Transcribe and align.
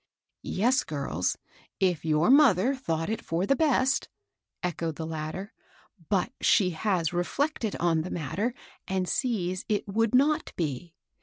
"Yes, 0.61 0.83
girls, 0.83 1.37
if 1.79 2.03
your 2.03 2.31
mother 2.31 2.73
thought 2.75 3.07
it 3.07 3.23
for 3.23 3.45
the 3.45 3.55
best," 3.55 4.09
echoed 4.63 4.95
the 4.95 5.05
latter;" 5.05 5.53
but 6.09 6.33
she 6.41 6.71
has 6.71 7.13
reflected 7.13 7.75
on 7.75 8.01
the 8.01 8.09
matter, 8.09 8.55
and 8.87 9.07
sees 9.07 9.63
it 9.69 9.87
would 9.87 10.15
not 10.15 10.53
be. 10.55 10.95